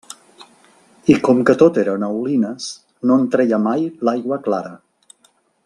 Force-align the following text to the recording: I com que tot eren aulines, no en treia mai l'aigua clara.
I 1.13 1.17
com 1.27 1.43
que 1.49 1.55
tot 1.63 1.77
eren 1.83 2.07
aulines, 2.09 2.67
no 3.11 3.19
en 3.23 3.29
treia 3.37 3.61
mai 3.67 3.87
l'aigua 4.09 4.41
clara. 4.49 4.77